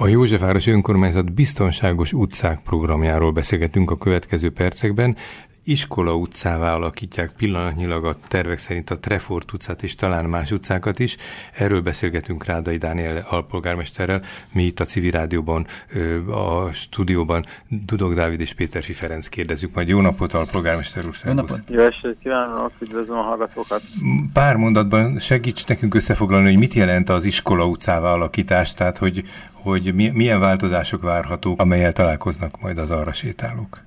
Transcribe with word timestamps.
A 0.00 0.06
Józsefváros 0.06 0.66
Önkormányzat 0.66 1.34
biztonságos 1.34 2.12
utcák 2.12 2.62
programjáról 2.62 3.32
beszélgetünk 3.32 3.90
a 3.90 3.96
következő 3.96 4.50
percekben. 4.50 5.16
Iskola 5.64 6.14
utcává 6.14 6.74
alakítják 6.74 7.32
pillanatnyilag 7.36 8.04
a 8.04 8.16
tervek 8.28 8.58
szerint 8.58 8.90
a 8.90 8.98
Trefort 8.98 9.52
utcát 9.52 9.82
és 9.82 9.94
talán 9.94 10.24
más 10.24 10.50
utcákat 10.50 10.98
is. 10.98 11.16
Erről 11.52 11.80
beszélgetünk 11.80 12.44
Rádai 12.44 12.76
Dániel 12.76 13.26
alpolgármesterrel. 13.28 14.22
Mi 14.52 14.62
itt 14.62 14.80
a 14.80 14.84
civil 14.84 15.10
rádióban, 15.10 15.66
a 16.30 16.72
stúdióban 16.72 17.44
Dudok 17.68 18.14
Dávid 18.14 18.40
és 18.40 18.54
Péter 18.54 18.82
Ferenc 18.82 19.28
kérdezzük. 19.28 19.74
Majd 19.74 19.88
jó 19.88 20.00
napot, 20.00 20.32
alpolgármester 20.32 21.06
úr! 21.06 21.14
Jó 21.24 21.32
napot! 21.32 21.62
Jó 21.68 21.80
estét 21.80 22.16
kívánok, 22.22 22.72
üdvözlöm 22.80 23.18
a 23.18 23.22
hallgatókat! 23.22 23.82
Pár 24.32 24.56
mondatban 24.56 25.18
segíts 25.18 25.66
nekünk 25.66 25.94
összefoglalni, 25.94 26.48
hogy 26.48 26.58
mit 26.58 26.74
jelent 26.74 27.08
az 27.08 27.24
iskola 27.24 27.66
utcává 27.66 28.12
alakítás, 28.12 28.74
tehát 28.74 28.98
hogy, 28.98 29.24
hogy 29.52 29.94
milyen 29.94 30.40
változások 30.40 31.02
várhatók, 31.02 31.60
amelyel 31.60 31.92
találkoznak 31.92 32.60
majd 32.60 32.78
az 32.78 32.90
arra 32.90 33.12
sétálók. 33.12 33.82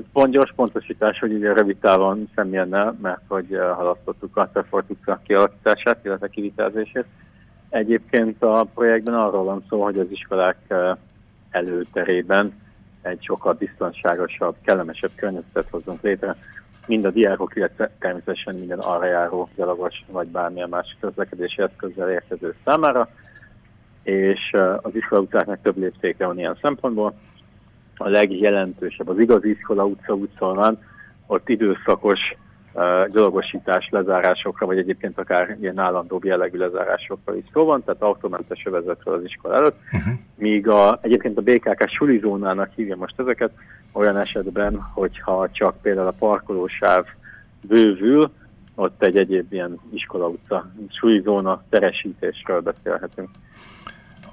Hát 0.00 0.08
pont 0.12 0.32
gyors 0.32 0.52
pontosítás, 0.56 1.18
hogy 1.18 1.32
ugye 1.32 1.52
rövid 1.52 1.76
távon 1.76 2.28
semmilyen 2.34 2.96
mert 3.00 3.20
hogy 3.28 3.54
eh, 3.54 3.74
halasztottuk 3.76 4.36
a 4.36 4.48
Trefort 4.52 4.90
utca 4.90 5.20
kialakítását, 5.26 6.04
illetve 6.04 6.28
kivitelezését. 6.28 7.04
Egyébként 7.68 8.42
a 8.42 8.66
projektben 8.74 9.14
arról 9.14 9.44
van 9.44 9.64
szó, 9.68 9.82
hogy 9.82 9.98
az 9.98 10.06
iskolák 10.10 10.56
eh, 10.68 10.96
előterében 11.50 12.60
egy 13.02 13.22
sokkal 13.22 13.52
biztonságosabb, 13.52 14.54
kellemesebb 14.64 15.10
környezetet 15.14 15.68
hozzunk 15.70 16.02
létre, 16.02 16.36
mind 16.86 17.04
a 17.04 17.10
diákok, 17.10 17.56
illetve 17.56 17.90
természetesen 17.98 18.54
minden 18.54 18.78
arra 18.78 19.06
járó 19.06 19.48
gyalogos, 19.56 20.04
vagy 20.10 20.26
bármilyen 20.26 20.68
más 20.68 20.96
közlekedési 21.00 21.62
eszközzel 21.62 22.10
érkező 22.10 22.54
számára, 22.64 23.08
és 24.02 24.50
eh, 24.52 24.76
az 24.84 24.94
iskola 24.94 25.20
utcáknak 25.20 25.62
több 25.62 25.76
léptéke 25.78 26.26
van 26.26 26.38
ilyen 26.38 26.58
szempontból 26.62 27.14
a 28.00 28.08
legjelentősebb. 28.08 29.08
Az 29.08 29.18
igazi 29.18 29.50
iskola 29.50 29.84
utca 29.84 30.12
utca 30.12 30.54
van, 30.54 30.78
ott 31.26 31.48
időszakos 31.48 32.20
uh, 32.72 33.08
gyalogosítás 33.08 33.88
lezárásokra, 33.90 34.66
vagy 34.66 34.78
egyébként 34.78 35.18
akár 35.18 35.56
ilyen 35.60 35.78
állandóbb 35.78 36.24
jellegű 36.24 36.58
lezárásokra 36.58 37.36
is 37.36 37.44
szó 37.52 37.64
van, 37.64 37.84
tehát 37.84 38.02
automentes 38.02 38.62
övezetről 38.66 39.14
az 39.14 39.24
iskola 39.24 39.54
előtt, 39.54 39.76
uh-huh. 39.92 40.14
míg 40.34 40.68
a, 40.68 40.98
egyébként 41.02 41.38
a 41.38 41.42
BKK 41.42 41.88
sulizónának 41.88 42.70
hívja 42.74 42.96
most 42.96 43.14
ezeket, 43.16 43.50
olyan 43.92 44.16
esetben, 44.16 44.80
hogyha 44.94 45.48
csak 45.52 45.82
például 45.82 46.06
a 46.06 46.14
parkolósáv 46.18 47.04
bővül, 47.68 48.30
ott 48.74 49.02
egy 49.02 49.16
egyéb 49.16 49.52
ilyen 49.52 49.80
iskola 49.92 50.28
utca, 50.28 50.70
sulizóna 50.88 51.62
teresítésről 51.68 52.60
beszélhetünk. 52.60 53.28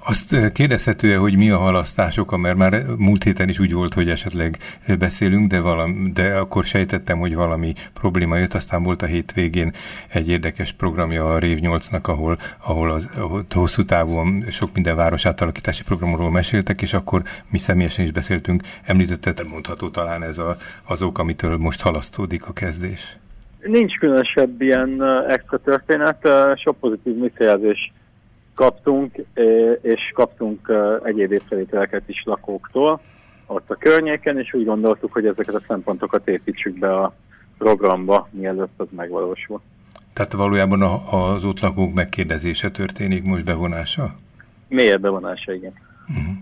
Azt 0.04 0.52
kérdezhető 0.52 1.14
hogy 1.14 1.36
mi 1.36 1.50
a 1.50 1.56
halasztások, 1.56 2.36
mert 2.36 2.56
már 2.56 2.84
múlt 2.98 3.24
héten 3.24 3.48
is 3.48 3.58
úgy 3.58 3.72
volt, 3.72 3.94
hogy 3.94 4.10
esetleg 4.10 4.58
beszélünk, 4.98 5.50
de, 5.50 5.60
valami, 5.60 6.10
de 6.10 6.36
akkor 6.36 6.64
sejtettem, 6.64 7.18
hogy 7.18 7.34
valami 7.34 7.72
probléma 7.94 8.36
jött, 8.36 8.54
aztán 8.54 8.82
volt 8.82 9.02
a 9.02 9.06
hétvégén 9.06 9.72
egy 10.08 10.28
érdekes 10.28 10.72
programja 10.72 11.32
a 11.32 11.38
Rév 11.38 11.58
8-nak, 11.62 12.02
ahol, 12.02 12.38
ahol 12.66 12.90
az, 12.90 13.08
ahol 13.16 13.44
hosszú 13.50 13.84
távúan 13.84 14.44
sok 14.50 14.74
minden 14.74 14.96
város 14.96 15.26
átalakítási 15.26 15.82
programról 15.82 16.30
meséltek, 16.30 16.82
és 16.82 16.94
akkor 16.94 17.22
mi 17.50 17.58
személyesen 17.58 18.04
is 18.04 18.10
beszéltünk, 18.10 18.62
említetted, 18.84 19.48
mondható 19.50 19.88
talán 19.88 20.22
ez 20.22 20.38
a, 20.38 20.56
az 20.84 21.02
ok, 21.02 21.18
amitől 21.18 21.56
most 21.56 21.80
halasztódik 21.80 22.46
a 22.46 22.52
kezdés. 22.52 23.16
Nincs 23.62 23.98
különösebb 23.98 24.62
ilyen 24.62 25.02
extra 25.28 25.58
történet, 25.58 26.28
sok 26.56 26.78
pozitív 26.78 27.20
visszajelzés 27.20 27.92
kaptunk, 28.58 29.24
és 29.80 30.12
kaptunk 30.14 30.72
egyéb 31.02 31.32
észrevételeket 31.32 32.02
is 32.06 32.22
lakóktól 32.24 33.00
ott 33.46 33.70
a 33.70 33.74
környéken, 33.74 34.38
és 34.38 34.54
úgy 34.54 34.64
gondoltuk, 34.64 35.12
hogy 35.12 35.26
ezeket 35.26 35.54
a 35.54 35.62
szempontokat 35.68 36.28
építsük 36.28 36.78
be 36.78 36.94
a 36.94 37.14
programba, 37.58 38.28
mielőtt 38.30 38.72
az 38.76 38.86
megvalósul. 38.96 39.60
Tehát 40.12 40.32
valójában 40.32 40.82
az 41.10 41.44
ott 41.44 41.60
lakók 41.60 41.94
megkérdezése 41.94 42.70
történik 42.70 43.24
most 43.24 43.44
bevonása? 43.44 44.14
Mélyebb 44.68 45.00
bevonása, 45.00 45.52
igen. 45.52 45.72
Uh-huh. 46.08 46.36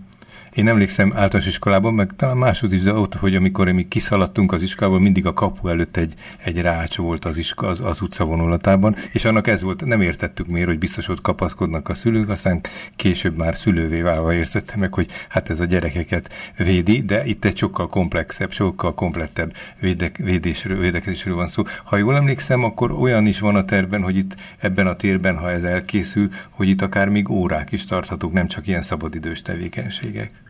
Én 0.57 0.67
emlékszem 0.67 1.11
általános 1.15 1.47
iskolában, 1.47 1.93
meg 1.93 2.11
talán 2.15 2.37
másod 2.37 2.71
is, 2.71 2.81
de 2.81 2.93
ott, 2.93 3.13
hogy 3.13 3.35
amikor 3.35 3.71
mi 3.71 3.87
kiszaladtunk 3.87 4.51
az 4.51 4.61
iskolából, 4.61 4.99
mindig 4.99 5.25
a 5.25 5.33
kapu 5.33 5.67
előtt 5.67 5.97
egy, 5.97 6.13
egy 6.37 6.61
rács 6.61 6.97
volt 6.97 7.25
az, 7.25 7.37
iska, 7.37 7.67
az, 7.67 7.79
az 7.79 8.01
utca 8.01 8.25
vonulatában, 8.25 8.95
és 9.11 9.25
annak 9.25 9.47
ez 9.47 9.61
volt, 9.61 9.85
nem 9.85 10.01
értettük 10.01 10.47
miért, 10.47 10.67
hogy 10.67 10.77
biztos 10.77 11.07
ott 11.07 11.21
kapaszkodnak 11.21 11.89
a 11.89 11.93
szülők, 11.93 12.29
aztán 12.29 12.61
később 12.95 13.37
már 13.37 13.57
szülővé 13.57 14.01
válva 14.01 14.33
értettem 14.33 14.79
meg, 14.79 14.93
hogy 14.93 15.09
hát 15.29 15.49
ez 15.49 15.59
a 15.59 15.65
gyerekeket 15.65 16.33
védi, 16.57 17.01
de 17.01 17.25
itt 17.25 17.45
egy 17.45 17.57
sokkal 17.57 17.89
komplexebb, 17.89 18.51
sokkal 18.51 18.93
komplettebb 18.93 19.53
védek, 19.79 20.17
védésről, 20.17 20.79
védekezésről 20.79 21.35
van 21.35 21.49
szó. 21.49 21.63
Ha 21.83 21.97
jól 21.97 22.15
emlékszem, 22.15 22.63
akkor 22.63 22.91
olyan 22.91 23.25
is 23.25 23.39
van 23.39 23.55
a 23.55 23.65
tervben, 23.65 24.01
hogy 24.01 24.17
itt 24.17 24.35
ebben 24.57 24.87
a 24.87 24.95
térben, 24.95 25.37
ha 25.37 25.51
ez 25.51 25.63
elkészül, 25.63 26.29
hogy 26.49 26.67
itt 26.67 26.81
akár 26.81 27.09
még 27.09 27.29
órák 27.29 27.71
is 27.71 27.85
tarthatók, 27.85 28.33
nem 28.33 28.47
csak 28.47 28.67
ilyen 28.67 28.81
szabadidős 28.81 29.41
tevékenységek. 29.41 30.45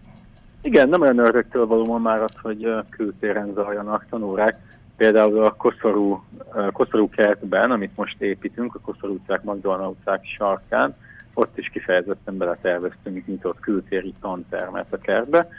Igen, 0.61 0.89
nem 0.89 1.01
olyan 1.01 1.17
ördögtől 1.17 1.65
valóban 1.67 2.01
már 2.01 2.21
az, 2.21 2.33
hogy 2.41 2.73
kültéren 2.89 3.53
zajlanak 3.53 4.05
tanórák. 4.09 4.55
Például 4.97 5.43
a 5.43 5.51
Koszorú, 5.51 6.23
Koszorú 6.71 7.09
kertben, 7.09 7.71
amit 7.71 7.95
most 7.95 8.21
építünk, 8.21 8.75
a 8.75 8.79
Koszorú 8.79 9.13
utcák, 9.13 9.43
Magdalna 9.43 9.89
utcák 9.89 10.25
sarkán, 10.37 10.95
ott 11.33 11.57
is 11.57 11.69
kifejezetten 11.69 12.37
beleterveztünk 12.37 13.27
nyitott 13.27 13.59
kültéri 13.59 14.13
tantermet 14.21 14.93
a 14.93 14.97
kertbe, 14.97 15.49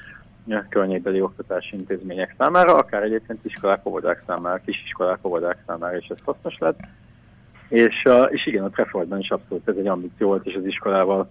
a 0.48 0.64
környékbeli 0.68 1.20
oktatási 1.20 1.76
intézmények 1.76 2.34
számára, 2.38 2.74
akár 2.74 3.02
egyébként 3.02 3.44
iskolák, 3.44 3.86
óvodák 3.86 4.22
számára, 4.26 4.60
kisiskolák, 4.64 5.18
óvodák 5.26 5.62
számára 5.66 5.96
is 5.96 6.06
ez 6.06 6.18
hasznos 6.24 6.58
lett. 6.58 6.78
És, 7.68 8.08
és 8.28 8.46
igen, 8.46 8.64
a 8.64 8.70
Trefortban 8.70 9.18
is 9.18 9.30
abszolút 9.30 9.68
ez 9.68 9.76
egy 9.76 9.86
ambíció 9.86 10.26
volt, 10.26 10.46
és 10.46 10.54
az 10.54 10.64
iskolával 10.64 11.28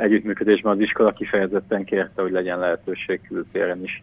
együttműködésben 0.00 0.72
az 0.72 0.80
iskola 0.80 1.12
kifejezetten 1.12 1.84
kérte, 1.84 2.22
hogy 2.22 2.30
legyen 2.30 2.58
lehetőség 2.58 3.20
kültéren 3.28 3.82
is 3.82 4.02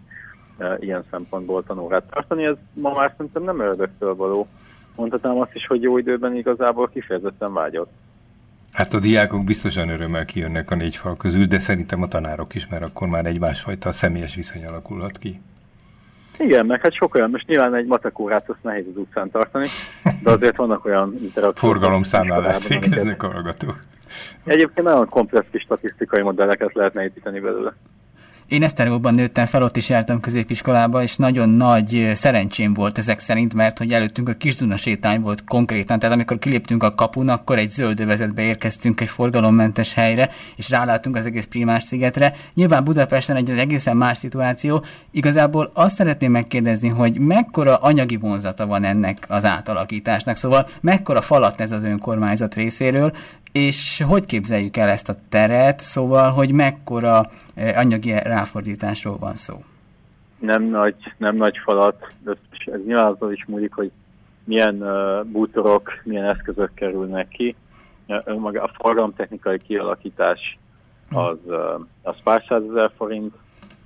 ilyen 0.80 1.04
szempontból 1.12 1.64
tanórát 1.64 2.04
tartani. 2.10 2.46
Ez 2.46 2.56
ma 2.74 2.94
már 2.94 3.14
szerintem 3.18 3.44
nem 3.44 3.60
ördögtől 3.60 4.16
való. 4.16 4.48
Mondhatnám 4.96 5.40
azt 5.40 5.56
is, 5.56 5.68
hogy 5.68 5.82
jó 5.82 5.98
időben 5.98 6.36
igazából 6.36 6.90
kifejezetten 6.90 7.54
vágyott. 7.54 7.92
Hát 8.74 8.94
a 8.94 9.00
diákok 9.00 9.44
biztosan 9.44 9.90
örömmel 9.90 10.26
kijönnek 10.26 10.72
a 10.72 10.76
négy 10.76 10.96
fal 10.96 11.18
közül, 11.18 11.46
de 11.46 11.60
szerintem 11.60 12.02
a 12.02 12.08
tanárok 12.08 12.56
is, 12.56 12.68
mert 12.68 12.84
akkor 12.84 13.08
már 13.08 13.26
egy 13.26 13.40
másfajta 13.40 13.92
személyes 13.92 14.36
viszony 14.36 14.66
alakulhat 14.66 15.18
ki. 15.18 15.42
Igen, 16.38 16.66
meg 16.66 16.82
hát 16.82 16.94
sok 16.94 17.16
olyan, 17.16 17.30
most 17.30 17.48
nyilván 17.48 17.76
egy 17.76 17.86
matekórát 17.86 18.50
azt 18.50 18.64
nehéz 18.64 18.86
az 18.90 18.98
utcán 18.98 19.30
tartani, 19.32 19.68
de 20.24 20.30
azért 20.30 20.56
vannak 20.56 20.86
olyan 20.86 21.16
interakciók. 21.22 21.74
Forgalom 21.74 22.04
számlálást 22.04 22.68
végeznek 22.68 23.24
a 23.24 23.32
hallgatók. 23.32 23.80
Egyébként 24.44 24.88
nagyon 24.88 25.10
komplex 25.10 25.48
kis 25.52 25.62
statisztikai 25.62 26.22
modelleket 26.22 26.74
lehetne 26.74 27.04
építeni 27.04 27.40
belőle. 27.40 27.74
Én 28.50 28.64
Esztergóban 28.64 29.14
nőttem 29.14 29.46
fel, 29.46 29.64
ott 29.64 29.78
is 29.78 29.90
jártam 29.90 30.20
középiskolába, 30.20 31.02
és 31.04 31.16
nagyon 31.16 31.50
nagy 31.50 32.12
szerencsém 32.14 32.74
volt 32.74 32.98
ezek 32.98 33.20
szerint, 33.20 33.54
mert 33.54 33.78
hogy 33.78 33.92
előttünk 33.92 34.30
a 34.30 34.34
Kisduna 34.34 34.76
sétány 34.76 35.22
volt 35.22 35.44
konkrétan, 35.44 36.00
tehát 36.00 36.16
amikor 36.16 36.40
kiléptünk 36.40 36.84
a 36.84 36.96
kapun, 36.96 37.30
akkor 37.30 37.58
egy 37.58 37.70
zöld 37.70 38.00
övezetbe 38.00 38.42
érkeztünk 38.42 39.02
egy 39.02 39.10
forgalommentes 39.10 39.94
helyre, 39.94 40.30
és 40.56 40.70
rálátunk 40.70 41.16
az 41.16 41.26
egész 41.26 41.46
Primás 41.46 41.84
szigetre. 41.84 42.36
Nyilván 42.54 42.84
Budapesten 42.84 43.36
egy 43.36 43.50
az 43.50 43.58
egészen 43.58 43.98
más 43.98 44.18
szituáció. 44.18 44.84
Igazából 45.12 45.72
azt 45.74 45.96
szeretném 45.96 46.32
megkérdezni, 46.32 46.88
hogy 46.88 47.20
mekkora 47.20 47.76
anyagi 47.76 48.18
vonzata 48.18 48.68
van 48.68 48.84
ennek 48.84 49.26
az 49.28 49.46
átalakításnak, 49.46 50.36
szóval 50.36 50.68
mekkora 50.82 51.22
falat 51.22 51.62
ez 51.62 51.72
az 51.72 51.84
önkormányzat 51.84 52.54
részéről, 52.54 53.12
és 53.52 54.04
hogy 54.08 54.26
képzeljük 54.26 54.78
el 54.78 54.90
ezt 54.90 55.10
a 55.10 55.16
teret, 55.30 55.80
szóval, 55.80 56.32
hogy 56.32 56.52
mekkora 56.52 57.32
anyagi 57.76 58.14
ráfordításról 58.40 59.18
van 59.18 59.36
szó? 59.36 59.64
Nem 60.40 60.64
nagy, 60.64 60.96
nem 61.18 61.36
nagy 61.36 61.58
falat, 61.58 62.14
de 62.24 62.36
ez 62.66 62.82
nyilván 62.86 63.06
azon 63.06 63.34
is 63.34 63.46
múlik, 63.46 63.74
hogy 63.74 63.92
milyen 64.44 64.84
bútorok, 65.32 65.92
milyen 66.04 66.26
eszközök 66.26 66.74
kerülnek 66.74 67.28
ki. 67.28 67.56
Önmaga 68.26 68.64
a 68.64 68.72
forgalomtechnikai 68.74 69.58
kialakítás 69.58 70.58
az, 71.12 71.38
az 72.02 72.16
pár 72.24 72.44
százezer 72.48 72.92
forint. 72.98 73.34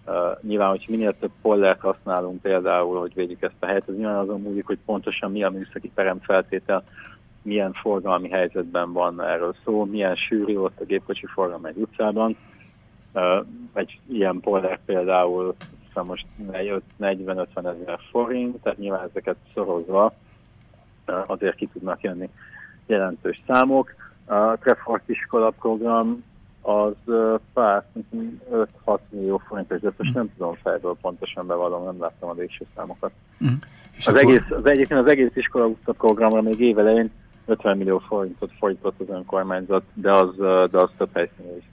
Uh, 0.06 0.14
nyilván, 0.42 0.70
hogy 0.70 0.86
minél 0.88 1.16
több 1.20 1.32
pollert 1.42 1.80
használunk 1.80 2.42
például, 2.42 3.00
hogy 3.00 3.14
védjük 3.14 3.42
ezt 3.42 3.54
a 3.60 3.66
helyet, 3.66 3.90
ez 3.90 3.96
nyilván 3.96 4.18
azon 4.18 4.42
múlik, 4.42 4.66
hogy 4.66 4.78
pontosan 4.86 5.32
mi 5.32 5.44
a 5.44 5.50
műszaki 5.50 5.92
peremfeltétel, 5.96 6.84
milyen 7.42 7.74
forgalmi 7.74 8.30
helyzetben 8.30 8.94
van 8.94 9.22
erről 9.22 9.56
szó, 9.64 9.86
milyen 9.86 10.16
sűrű 10.16 10.56
ott 10.56 10.80
a 10.80 10.86
gépkocsi 10.86 11.26
forgalom 11.26 11.66
egy 11.66 11.78
utcában. 11.78 12.38
Egy 13.74 14.00
ilyen 14.08 14.40
polder 14.40 14.80
például 14.86 15.56
most 16.02 16.26
40-50 16.52 17.48
ezer 17.58 18.00
forint, 18.12 18.62
tehát 18.62 18.80
nyilván 18.80 19.10
ezeket 19.10 19.36
szorozva 19.54 20.14
azért 21.06 21.56
ki 21.56 21.70
tudnak 21.74 22.02
jönni 22.02 22.30
jelentős 22.86 23.42
számok. 23.48 23.96
A 24.26 24.58
Trefort 24.58 25.10
iskola 25.10 25.50
program 25.50 26.24
az 26.62 26.94
pár 27.54 27.84
5-6 28.86 29.00
millió 29.10 29.42
forintos, 29.48 29.80
de 29.80 29.92
most 29.98 30.14
nem 30.14 30.32
tudom 30.38 30.54
fejből 30.54 30.98
pontosan 31.02 31.48
bevallom, 31.48 31.84
nem 31.84 32.00
láttam 32.00 32.30
a 32.30 32.34
végső 32.34 32.66
számokat. 32.76 33.12
Mm. 33.44 33.48
Az, 33.98 34.08
akkor... 34.08 34.20
egész, 34.20 34.50
az 34.50 34.66
egyébként 34.66 35.00
az 35.00 35.08
egész 35.08 35.36
iskola 35.36 35.70
programra 35.86 36.42
még 36.42 36.60
évelején 36.60 37.12
50 37.46 37.78
millió 37.78 37.98
forintot 37.98 38.52
fordított 38.60 39.00
az 39.00 39.10
önkormányzat, 39.10 39.84
de 39.94 40.12
az, 40.12 40.36
de 40.72 40.78
az 40.78 40.90
több 40.98 41.10
helyszínű 41.14 41.58
is. 41.58 41.64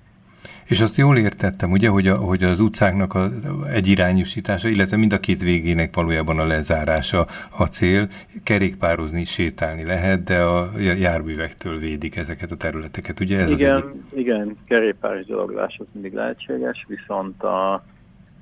És 0.65 0.81
azt 0.81 0.97
jól 0.97 1.19
értettem, 1.19 1.71
ugye, 1.71 1.89
hogy, 1.89 2.07
a, 2.07 2.17
hogy 2.17 2.45
az 2.45 2.61
utcáknak 2.61 3.15
a, 3.15 3.31
egyirányúsítása, 3.69 4.69
illetve 4.69 4.97
mind 4.97 5.13
a 5.13 5.21
két 5.21 5.41
végének 5.41 5.95
valójában 5.95 6.39
a 6.39 6.47
lezárása 6.47 7.27
a 7.59 7.65
cél. 7.65 8.09
Kerékpározni, 8.43 9.25
sétálni 9.25 9.85
lehet, 9.85 10.23
de 10.25 10.43
a 10.43 10.71
járművektől 10.79 11.79
védik 11.79 12.17
ezeket 12.17 12.51
a 12.51 12.57
területeket, 12.57 13.21
ugye? 13.21 13.39
Ez 13.39 13.51
igen, 13.51 13.75
az 13.75 13.83
egyik... 13.83 14.27
igen, 14.27 14.57
kerékpáros 14.67 15.25
gyaloglás 15.25 15.77
az 15.79 15.87
mindig 15.93 16.13
lehetséges, 16.13 16.85
viszont 16.89 17.43
a, 17.43 17.85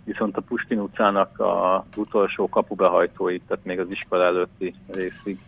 viszont 0.05 0.37
a 0.37 0.41
Pustin 0.41 0.79
utcának 0.79 1.41
a 1.41 1.87
utolsó 1.97 2.49
kapubehajtói, 2.49 3.39
tehát 3.39 3.65
még 3.65 3.81
az 3.81 3.87
iskola 3.91 4.25
előtti 4.25 4.75
részig, 4.87 5.39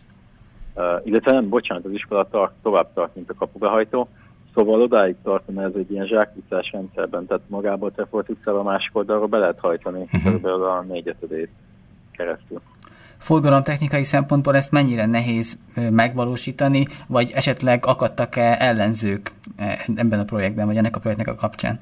uh, 0.75 0.83
illetve 1.03 1.31
nem, 1.31 1.49
bocsánat, 1.49 1.85
az 1.85 1.91
iskola 1.91 2.27
tart, 2.27 2.53
tovább 2.61 2.93
tart, 2.93 3.15
mint 3.15 3.29
a 3.29 3.33
kapubehajtó, 3.33 4.09
Szóval 4.53 4.81
odáig 4.81 5.15
tartom 5.23 5.57
ez 5.57 5.71
egy 5.75 5.91
ilyen 5.91 6.07
zsákutcás 6.07 6.71
rendszerben, 6.71 7.25
tehát 7.25 7.43
magából 7.47 7.89
a 7.89 7.91
Trefort 7.91 8.29
utcába 8.29 8.63
másik 8.63 8.95
oldalra 8.95 9.25
be 9.25 9.37
lehet 9.37 9.59
hajtani 9.59 10.01
uh-huh. 10.01 10.23
körülbelül 10.23 10.63
a 10.63 10.81
négyetedét 10.81 11.49
keresztül. 12.11 12.61
Forgalom 13.17 13.63
technikai 13.63 14.03
szempontból 14.03 14.55
ezt 14.55 14.71
mennyire 14.71 15.05
nehéz 15.05 15.57
megvalósítani, 15.89 16.87
vagy 17.07 17.31
esetleg 17.33 17.85
akadtak-e 17.85 18.55
ellenzők 18.59 19.31
ebben 19.95 20.19
a 20.19 20.23
projektben, 20.23 20.65
vagy 20.65 20.77
ennek 20.77 20.95
a 20.95 20.99
projektnek 20.99 21.27
a 21.27 21.35
kapcsán? 21.35 21.79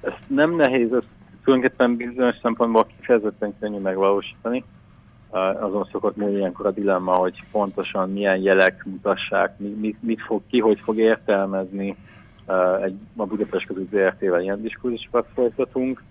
Ez 0.00 0.12
nem 0.26 0.56
nehéz, 0.56 0.92
ez 0.92 1.02
tulajdonképpen 1.44 1.96
bizonyos 1.96 2.36
szempontból 2.42 2.86
kifejezetten 2.96 3.54
könnyű 3.60 3.78
megvalósítani 3.78 4.64
azon 5.34 5.88
szokott 5.92 6.16
múlni 6.16 6.36
ilyenkor 6.36 6.66
a 6.66 6.70
dilemma, 6.70 7.12
hogy 7.12 7.42
pontosan 7.50 8.12
milyen 8.12 8.36
jelek 8.36 8.84
mutassák, 8.84 9.58
mit, 9.58 10.02
mit 10.02 10.20
fog, 10.20 10.42
ki 10.50 10.60
hogy 10.60 10.80
fog 10.84 10.98
értelmezni 10.98 11.96
egy, 12.82 12.94
a 13.16 13.26
Budapest 13.26 13.66
közül 13.66 13.88
ZRT-vel 13.90 14.42
ilyen 14.42 14.62
diskurzusokat 14.62 15.26
folytatunk. 15.34 16.02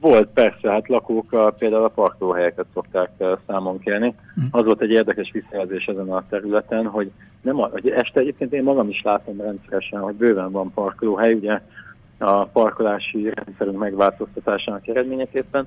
Volt 0.00 0.28
persze, 0.28 0.70
hát 0.70 0.88
lakók 0.88 1.54
például 1.58 1.84
a 1.84 1.88
parkolóhelyeket 1.88 2.66
szokták 2.72 3.10
számon 3.46 3.78
kérni. 3.78 4.14
Hm. 4.34 4.40
Az 4.50 4.64
volt 4.64 4.80
egy 4.80 4.90
érdekes 4.90 5.30
visszajelzés 5.32 5.86
ezen 5.86 6.10
a 6.12 6.24
területen, 6.28 6.86
hogy, 6.86 7.10
nem 7.40 7.60
a, 7.60 7.68
hogy 7.72 7.88
este 7.88 8.20
egyébként 8.20 8.52
én 8.52 8.62
magam 8.62 8.88
is 8.88 9.02
látom 9.02 9.40
rendszeresen, 9.40 10.00
hogy 10.00 10.14
bőven 10.14 10.50
van 10.50 10.72
parkolóhely, 10.74 11.32
ugye 11.32 11.60
a 12.18 12.44
parkolási 12.44 13.32
rendszerünk 13.34 13.78
megváltoztatásának 13.78 14.88
eredményeképpen, 14.88 15.66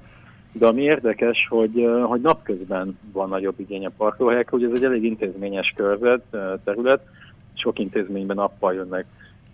de 0.54 0.68
ami 0.68 0.82
érdekes, 0.82 1.48
hogy, 1.50 1.88
hogy 2.04 2.22
napközben 2.22 3.00
van 3.12 3.30
nagyobb 3.30 3.60
igény 3.60 3.86
a 3.86 3.92
parkolóhelyekre, 3.98 4.58
ugye 4.58 4.68
ez 4.68 4.76
egy 4.76 4.84
elég 4.84 5.04
intézményes 5.04 5.74
körzet, 5.76 6.24
terület, 6.64 7.08
sok 7.54 7.80
intézményben 7.80 8.36
nappal 8.36 8.74
jönnek 8.74 9.06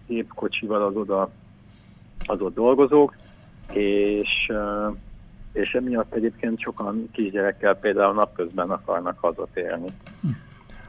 épp 0.07 0.29
kocsival 0.35 0.81
az 0.81 0.95
oda, 0.95 1.29
az 2.25 2.41
ott 2.41 2.55
dolgozók, 2.55 3.15
és, 3.71 4.51
és 5.53 5.73
emiatt 5.73 6.13
egyébként 6.13 6.59
sokan 6.59 7.09
kisgyerekkel 7.11 7.75
például 7.75 8.13
napközben 8.13 8.69
akarnak 8.69 9.19
hazatérni. 9.19 9.89
Hm. 10.21 10.27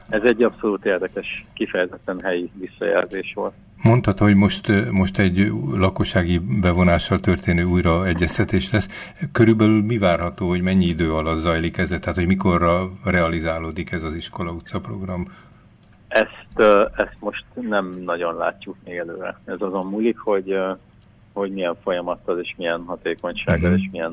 Ez 0.09 0.23
egy 0.23 0.43
abszolút 0.43 0.85
érdekes, 0.85 1.45
kifejezetten 1.53 2.21
helyi 2.21 2.51
visszajelzés 2.53 3.33
volt. 3.33 3.53
Mondtad, 3.81 4.17
hogy 4.17 4.35
most, 4.35 4.91
most 4.91 5.19
egy 5.19 5.51
lakossági 5.73 6.37
bevonással 6.37 7.19
történő 7.19 7.63
újraegyeztetés 7.63 8.71
lesz. 8.71 8.87
Körülbelül 9.31 9.83
mi 9.83 9.97
várható, 9.97 10.47
hogy 10.47 10.61
mennyi 10.61 10.85
idő 10.85 11.13
alatt 11.13 11.37
zajlik 11.37 11.77
ez? 11.77 11.89
Tehát, 11.89 12.15
hogy 12.15 12.27
mikorra 12.27 12.91
realizálódik 13.03 13.91
ez 13.91 14.03
az 14.03 14.15
iskola 14.15 14.51
utca 14.51 14.79
program? 14.79 15.33
Ezt, 16.07 16.59
ezt 16.95 17.17
most 17.19 17.45
nem 17.53 18.01
nagyon 18.05 18.35
látjuk 18.35 18.75
még 18.85 18.97
előre. 18.97 19.39
Ez 19.45 19.61
azon 19.61 19.85
múlik, 19.85 20.17
hogy, 20.17 20.57
hogy 21.33 21.51
milyen 21.51 21.75
folyamattal 21.83 22.39
és 22.39 22.53
milyen 22.57 22.83
hatékonysággal 22.85 23.69
uh-huh. 23.69 23.83
és 23.83 23.89
milyen 23.91 24.11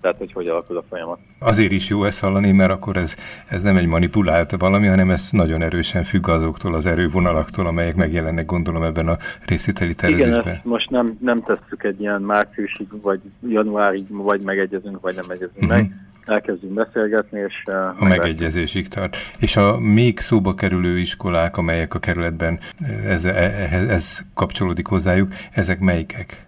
tehát 0.00 0.16
hogy 0.18 0.32
hogy 0.32 0.48
alakul 0.48 0.76
a 0.76 0.84
folyamat. 0.88 1.18
Azért 1.38 1.72
is 1.72 1.88
jó 1.88 2.04
ezt 2.04 2.20
hallani, 2.20 2.52
mert 2.52 2.70
akkor 2.70 2.96
ez, 2.96 3.16
ez 3.46 3.62
nem 3.62 3.76
egy 3.76 3.86
manipulált 3.86 4.54
valami, 4.58 4.86
hanem 4.86 5.10
ez 5.10 5.28
nagyon 5.30 5.62
erősen 5.62 6.02
függ 6.02 6.28
azoktól 6.28 6.74
az 6.74 6.86
erővonalaktól, 6.86 7.66
amelyek 7.66 7.96
megjelennek 7.96 8.46
gondolom 8.46 8.82
ebben 8.82 9.08
a 9.08 9.16
részíteli 9.46 9.94
tervezésben. 9.94 10.40
Igen, 10.40 10.60
most 10.64 10.90
nem, 10.90 11.16
nem 11.20 11.38
tesszük 11.38 11.84
egy 11.84 12.00
ilyen 12.00 12.22
márciusig, 12.22 12.86
vagy 13.02 13.20
januárig, 13.48 14.04
vagy 14.08 14.40
megegyezünk, 14.40 15.00
vagy 15.00 15.14
nem 15.14 15.30
egyezünk 15.30 15.62
uh-huh. 15.62 15.76
meg 15.76 15.92
elkezdünk 16.28 16.72
beszélgetni, 16.72 17.40
és... 17.48 17.62
Uh, 17.66 18.02
a 18.02 18.04
megegyezésig 18.04 18.88
tart. 18.88 19.16
És 19.38 19.56
a 19.56 19.78
még 19.78 20.18
szóba 20.18 20.54
kerülő 20.54 20.98
iskolák, 20.98 21.56
amelyek 21.56 21.94
a 21.94 21.98
kerületben 21.98 22.58
ez, 23.06 23.24
ez, 23.24 23.88
ez 23.88 24.18
kapcsolódik 24.34 24.86
hozzájuk, 24.86 25.28
ezek 25.52 25.78
melyikek? 25.80 26.47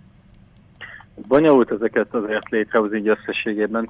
Bonyolult 1.29 1.71
ezeket 1.71 2.15
azért 2.15 2.49
létrehozni 2.49 2.99
így 2.99 3.09
összességében, 3.09 3.89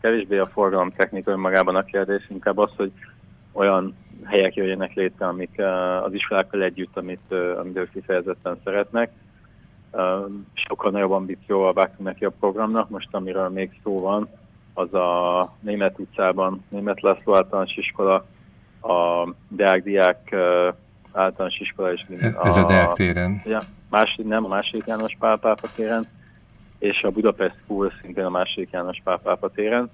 kevésbé 0.00 0.38
a 0.38 0.46
forgalom 0.46 0.90
technika 0.90 1.30
önmagában 1.30 1.76
a 1.76 1.84
kérdés, 1.84 2.26
inkább 2.28 2.58
az, 2.58 2.70
hogy 2.76 2.92
olyan 3.52 3.96
helyek 4.24 4.54
jöjjenek 4.54 4.94
létre, 4.94 5.26
amik 5.26 5.54
uh, 5.56 6.04
az 6.04 6.12
iskolákkal 6.12 6.62
együtt, 6.62 6.96
amit, 6.96 7.20
uh, 7.30 7.58
amit 7.58 7.76
ők 7.76 7.90
kifejezetten 7.92 8.60
szeretnek. 8.64 9.10
Uh, 9.92 10.00
sokkal 10.52 10.90
nagyobb 10.90 11.10
ambícióval 11.10 11.72
vágtunk 11.72 12.08
neki 12.08 12.24
a 12.24 12.32
programnak, 12.40 12.88
most 12.88 13.08
amiről 13.10 13.48
még 13.48 13.80
szó 13.82 14.00
van, 14.00 14.28
az 14.74 14.94
a 14.94 15.52
Német 15.60 15.98
utcában, 15.98 16.64
Német 16.68 17.00
László 17.00 17.36
általános 17.36 17.76
iskola, 17.76 18.24
a 18.82 19.28
Deák 19.48 19.82
Diák 19.82 20.34
általános 21.12 21.58
iskola 21.58 21.92
és 21.92 22.06
a, 22.34 22.46
Ez 22.46 22.56
a 22.56 22.64
Deák 22.64 22.92
téren? 22.92 23.42
Ja, 23.44 23.60
második, 23.90 24.26
nem, 24.26 24.44
a 24.44 24.48
második 24.48 24.86
János 24.86 25.16
Pál 25.18 25.38
Pápa 25.38 25.68
téren 25.74 26.08
és 26.80 27.02
a 27.02 27.10
Budapest 27.10 27.54
School 27.64 27.92
szintén 28.02 28.24
a 28.24 28.30
második 28.30 28.70
János 28.72 29.00
Pápápa 29.04 29.50
téren. 29.50 29.90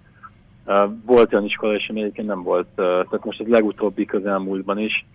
Volt 1.05 1.33
olyan 1.33 1.45
iskola, 1.45 1.75
és 1.75 1.89
egyébként 1.89 2.29
nem 2.29 2.43
volt, 2.43 2.67
tehát 2.75 3.25
most 3.25 3.41
az 3.41 3.47
legutóbbi 3.47 4.05
közelmúltban 4.05 4.79
is 4.79 5.07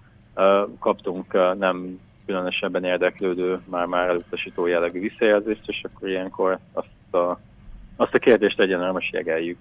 kaptunk 0.79 1.57
nem 1.57 1.99
különösebben 2.25 2.83
érdeklődő, 2.83 3.59
már-már 3.69 4.07
elutasító 4.07 4.65
jellegű 4.65 4.99
visszajelzést, 4.99 5.63
és 5.65 5.83
akkor 5.83 6.09
ilyenkor 6.09 6.59
azt 6.73 7.13
a, 7.13 7.39
azt 7.95 8.13
a 8.13 8.19
kérdést 8.19 8.59
egyenlően 8.59 9.01
jegeljük. 9.11 9.57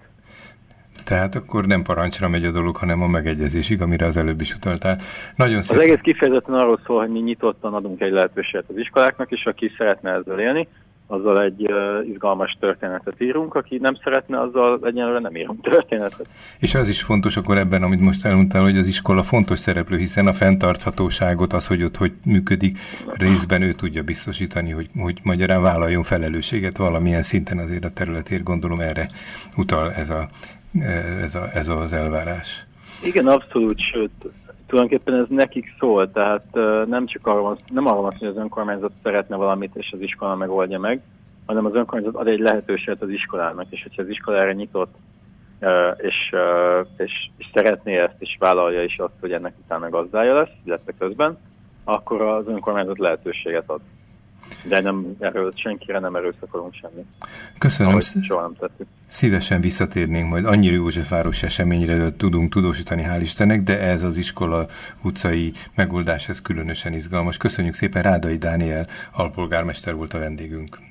Tehát 1.03 1.35
akkor 1.35 1.65
nem 1.65 1.83
parancsra 1.83 2.27
megy 2.27 2.45
a 2.45 2.51
dolog, 2.51 2.75
hanem 2.75 3.01
a 3.01 3.07
megegyezésig, 3.07 3.81
amire 3.81 4.05
az 4.05 4.17
előbb 4.17 4.41
is 4.41 4.55
utaltál. 4.55 4.97
Nagyon 5.35 5.61
szépen. 5.61 5.77
Az 5.77 5.83
egész 5.83 6.01
kifejezetten 6.01 6.53
arról 6.53 6.79
szól, 6.85 6.99
hogy 6.99 7.09
mi 7.09 7.19
nyitottan 7.19 7.73
adunk 7.73 8.01
egy 8.01 8.11
lehetőséget 8.11 8.69
az 8.69 8.77
iskoláknak, 8.77 9.31
és 9.31 9.45
aki 9.45 9.71
szeretne 9.77 10.11
ezzel 10.11 10.39
élni, 10.39 10.67
azzal 11.11 11.43
egy 11.43 11.71
uh, 11.71 12.07
izgalmas 12.07 12.57
történetet 12.59 13.21
írunk, 13.21 13.55
aki 13.55 13.77
nem 13.77 13.95
szeretne, 14.03 14.39
azzal 14.39 14.79
egyenlőre 14.83 15.19
nem 15.19 15.35
írunk 15.35 15.61
történetet. 15.61 16.27
És 16.59 16.75
az 16.75 16.89
is 16.89 17.01
fontos 17.01 17.37
akkor 17.37 17.57
ebben, 17.57 17.83
amit 17.83 17.99
most 17.99 18.25
elmondtál, 18.25 18.63
hogy 18.63 18.77
az 18.77 18.87
iskola 18.87 19.23
fontos 19.23 19.59
szereplő, 19.59 19.97
hiszen 19.97 20.27
a 20.27 20.33
fenntarthatóságot, 20.33 21.53
az, 21.53 21.67
hogy 21.67 21.83
ott 21.83 21.97
hogy 21.97 22.11
működik, 22.25 22.77
részben 23.13 23.61
ő 23.61 23.73
tudja 23.73 24.03
biztosítani, 24.03 24.71
hogy, 24.71 24.89
hogy 24.99 25.19
magyarán 25.23 25.61
vállaljon 25.61 26.03
felelősséget 26.03 26.77
valamilyen 26.77 27.21
szinten 27.21 27.57
azért 27.57 27.85
a 27.85 27.93
területért, 27.93 28.43
gondolom 28.43 28.79
erre 28.79 29.07
utal 29.57 29.91
ez, 29.91 30.09
a, 30.09 30.27
ez, 31.21 31.35
a, 31.35 31.49
ez 31.53 31.67
az 31.67 31.93
elvárás. 31.93 32.65
Igen, 33.03 33.27
abszolút, 33.27 33.79
sőt, 33.79 34.11
tulajdonképpen 34.71 35.21
ez 35.21 35.25
nekik 35.29 35.75
szól, 35.79 36.11
tehát 36.11 36.45
nem 36.87 37.05
csak 37.05 37.27
arról 37.27 37.41
van, 37.41 37.55
nem 37.67 37.85
arról 37.85 38.01
van, 38.01 38.15
hogy 38.17 38.27
az 38.27 38.37
önkormányzat 38.37 38.91
szeretne 39.03 39.35
valamit, 39.35 39.75
és 39.75 39.91
az 39.91 40.01
iskola 40.01 40.35
megoldja 40.35 40.79
meg, 40.79 41.01
hanem 41.45 41.65
az 41.65 41.75
önkormányzat 41.75 42.15
ad 42.15 42.27
egy 42.27 42.39
lehetőséget 42.39 43.01
az 43.01 43.09
iskolának, 43.09 43.65
és 43.69 43.83
hogyha 43.83 44.01
az 44.01 44.09
iskola 44.09 44.37
erre 44.37 44.53
nyitott, 44.53 44.95
és, 45.97 46.35
és, 46.97 47.29
és 47.37 47.45
szeretné 47.53 47.97
ezt, 47.97 48.15
és 48.19 48.35
vállalja 48.39 48.83
is 48.83 48.97
azt, 48.97 49.19
hogy 49.19 49.31
ennek 49.31 49.53
utána 49.65 49.89
gazdája 49.89 50.33
lesz, 50.33 50.55
illetve 50.65 50.93
közben, 50.99 51.37
akkor 51.83 52.21
az 52.21 52.47
önkormányzat 52.47 52.99
lehetőséget 52.99 53.69
ad 53.69 53.81
de 54.63 54.81
nem 54.81 55.15
erről 55.19 55.51
senkire 55.55 55.99
nem 55.99 56.15
erőszakolunk 56.15 56.73
semmit. 56.73 57.05
Köszönöm. 57.57 57.99
soha 57.99 58.41
nem 58.41 58.55
tettük. 58.59 58.87
Szívesen 59.07 59.61
visszatérnénk 59.61 60.29
majd. 60.29 60.45
Annyira 60.45 60.75
Józsefváros 60.75 61.43
eseményre 61.43 62.15
tudunk 62.15 62.51
tudósítani, 62.51 63.03
hál' 63.03 63.21
Istennek, 63.21 63.63
de 63.63 63.79
ez 63.79 64.03
az 64.03 64.17
iskola 64.17 64.67
utcai 65.01 65.53
megoldás, 65.75 66.29
ez 66.29 66.41
különösen 66.41 66.93
izgalmas. 66.93 67.37
Köszönjük 67.37 67.73
szépen, 67.73 68.01
Rádai 68.01 68.37
Dániel 68.37 68.87
alpolgármester 69.11 69.95
volt 69.95 70.13
a 70.13 70.19
vendégünk. 70.19 70.89